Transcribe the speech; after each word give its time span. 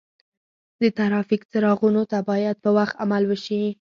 د 0.81 0.83
ترافیک 0.97 1.41
څراغونو 1.51 2.03
ته 2.11 2.17
باید 2.29 2.55
په 2.63 2.69
وخت 2.77 2.95
عمل 3.03 3.23
وشي. 3.27 3.63